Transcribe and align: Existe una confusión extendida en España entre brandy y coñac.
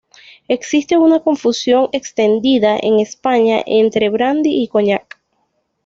Existe 0.47 0.97
una 0.97 1.19
confusión 1.19 1.89
extendida 1.91 2.75
en 2.81 2.99
España 2.99 3.61
entre 3.67 4.09
brandy 4.09 4.63
y 4.63 4.67
coñac. 4.67 5.21